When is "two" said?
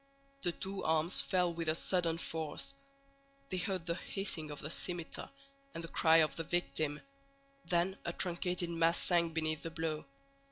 0.51-0.83